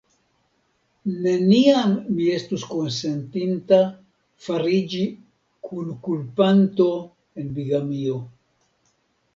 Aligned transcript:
Neniam 1.25 1.93
mi 2.15 2.25
estus 2.37 2.65
konsentinta 2.71 3.79
fariĝi 4.47 5.05
kunkulpanto 5.71 6.91
en 7.43 7.55
bigamio. 7.61 8.19